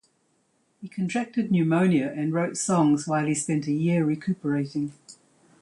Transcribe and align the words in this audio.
He 0.81 0.87
contracted 0.89 1.51
pneumonia 1.51 2.11
and 2.17 2.33
wrote 2.33 2.57
songs 2.57 3.07
while 3.07 3.27
he 3.27 3.35
spent 3.35 3.67
a 3.67 3.71
year 3.71 4.03
recuperating. 4.03 4.93